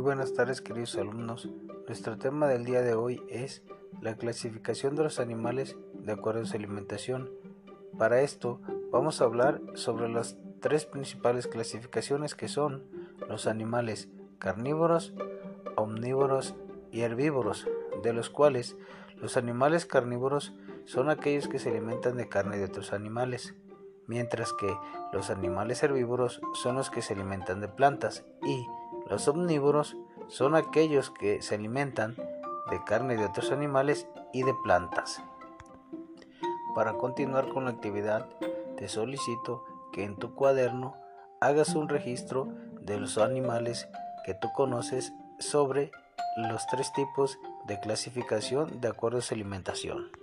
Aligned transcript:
buenas 0.00 0.32
tardes 0.32 0.62
queridos 0.62 0.96
alumnos. 0.96 1.48
Nuestro 1.86 2.16
tema 2.16 2.48
del 2.48 2.64
día 2.64 2.80
de 2.80 2.94
hoy 2.94 3.22
es 3.28 3.62
la 4.00 4.14
clasificación 4.14 4.96
de 4.96 5.02
los 5.02 5.20
animales 5.20 5.76
de 5.92 6.12
acuerdo 6.12 6.40
a 6.40 6.46
su 6.46 6.56
alimentación. 6.56 7.30
Para 7.98 8.22
esto 8.22 8.60
vamos 8.90 9.20
a 9.20 9.24
hablar 9.24 9.60
sobre 9.74 10.08
las 10.08 10.38
tres 10.60 10.86
principales 10.86 11.46
clasificaciones 11.46 12.34
que 12.34 12.48
son 12.48 12.84
los 13.28 13.46
animales 13.46 14.08
carnívoros, 14.38 15.12
omnívoros 15.76 16.54
y 16.90 17.02
herbívoros, 17.02 17.68
de 18.02 18.14
los 18.14 18.30
cuales 18.30 18.78
los 19.16 19.36
animales 19.36 19.84
carnívoros 19.84 20.54
son 20.86 21.10
aquellos 21.10 21.46
que 21.46 21.58
se 21.58 21.68
alimentan 21.68 22.16
de 22.16 22.28
carne 22.28 22.56
de 22.56 22.64
otros 22.64 22.94
animales, 22.94 23.54
mientras 24.06 24.54
que 24.54 24.74
los 25.12 25.28
animales 25.28 25.82
herbívoros 25.82 26.40
son 26.54 26.76
los 26.76 26.88
que 26.88 27.02
se 27.02 27.12
alimentan 27.12 27.60
de 27.60 27.68
plantas 27.68 28.24
y 28.42 28.64
los 29.10 29.26
omnívoros 29.26 29.96
son 30.28 30.54
aquellos 30.54 31.10
que 31.10 31.42
se 31.42 31.56
alimentan 31.56 32.14
de 32.70 32.82
carne 32.84 33.16
de 33.16 33.24
otros 33.24 33.50
animales 33.50 34.06
y 34.32 34.44
de 34.44 34.54
plantas. 34.62 35.20
Para 36.74 36.94
continuar 36.94 37.48
con 37.48 37.64
la 37.64 37.72
actividad, 37.72 38.28
te 38.76 38.88
solicito 38.88 39.64
que 39.92 40.04
en 40.04 40.16
tu 40.16 40.34
cuaderno 40.36 40.94
hagas 41.40 41.74
un 41.74 41.88
registro 41.88 42.48
de 42.80 43.00
los 43.00 43.18
animales 43.18 43.88
que 44.24 44.34
tú 44.34 44.48
conoces 44.54 45.12
sobre 45.40 45.90
los 46.36 46.64
tres 46.68 46.92
tipos 46.92 47.38
de 47.66 47.80
clasificación 47.80 48.80
de 48.80 48.88
acuerdo 48.88 49.18
a 49.18 49.22
su 49.22 49.34
alimentación. 49.34 50.19